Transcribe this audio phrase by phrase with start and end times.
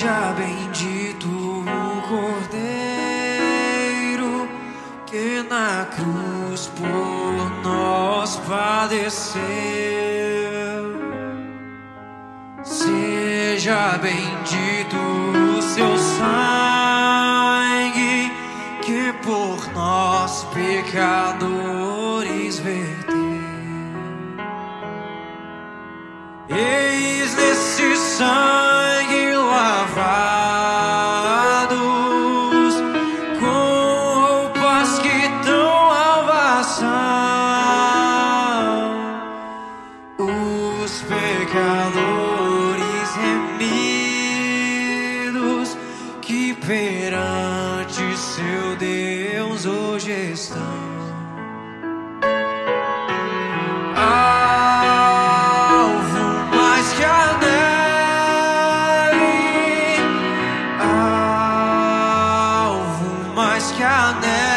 [0.00, 2.48] Seja bendito o Cordeiro
[5.04, 9.42] que na cruz por nós padeceu.
[12.62, 14.96] Seja bendito
[15.58, 17.12] o seu sangue
[18.80, 21.78] que por nós pecadores
[22.58, 23.20] verteu.
[26.48, 28.49] Eis nesse sangue
[63.70, 64.49] mais que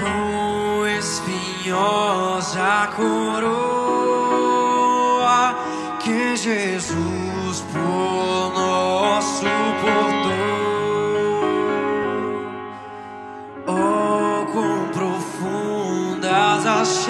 [0.00, 3.64] com espinhosa coroa
[6.00, 10.34] que Jesus por nós suportou.
[13.66, 17.06] Oh, quão profundas as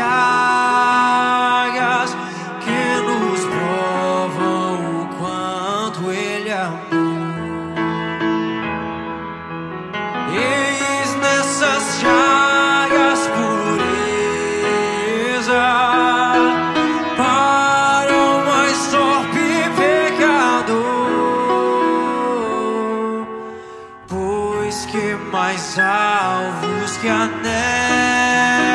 [24.86, 28.74] que mais alvos que a neve,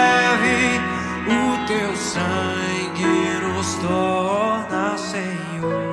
[1.27, 5.88] o teu sangue nos torna Senhor.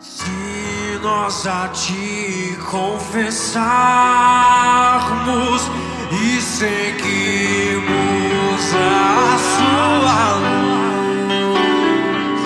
[0.00, 3.64] Se nós a ti confessarmos
[6.10, 7.84] e seguirmos
[8.74, 10.34] a sua
[11.40, 12.42] luz,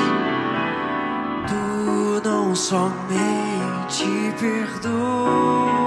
[1.48, 5.77] tu não somente perdoa,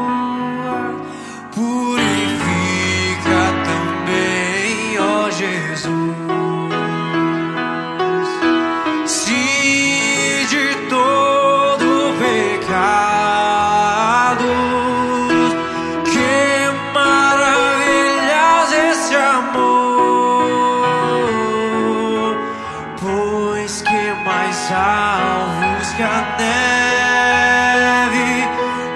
[24.72, 28.20] mais alvos que a neve,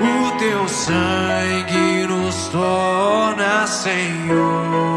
[0.01, 4.94] o teu sangue nos torna Senhor.